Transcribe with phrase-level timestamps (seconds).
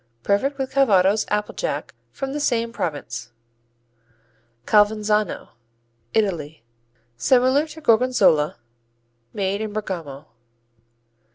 [0.23, 3.29] Perfect with Calvados applejack from the same province.
[4.65, 5.49] Calvenzano
[6.15, 6.63] Italy
[7.17, 8.57] Similar to Gorgonzola,
[9.31, 10.25] made in Bergamo.